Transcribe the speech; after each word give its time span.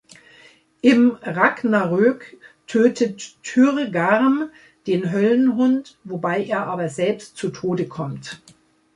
Im 0.81 1.11
Ragnarök 1.21 2.35
tötet 2.65 3.39
Tyr 3.43 3.87
Garm, 3.91 4.49
den 4.87 5.11
Höllenhund, 5.11 5.95
wobei 6.05 6.43
er 6.43 6.65
aber 6.65 6.89
selbst 6.89 7.37
zu 7.37 7.49
Tode 7.49 7.87
kommt. 7.87 8.41